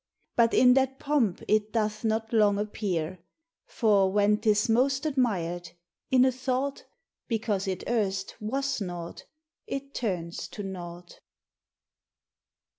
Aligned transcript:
—But 0.35 0.55
in 0.55 0.73
that 0.73 0.97
pomp 0.97 1.43
it 1.47 1.71
doth 1.73 2.03
not 2.03 2.33
long 2.33 2.57
appear; 2.57 3.19
For 3.67 4.11
when 4.11 4.37
't 4.39 4.49
is 4.49 4.67
most 4.67 5.05
admired, 5.05 5.69
in 6.09 6.25
a 6.25 6.31
thought, 6.31 6.85
Because 7.27 7.67
it 7.67 7.83
erst 7.87 8.33
was 8.39 8.81
nought, 8.81 9.25
it 9.67 9.93
turns 9.93 10.47
to 10.47 10.63
nought. 10.63 11.19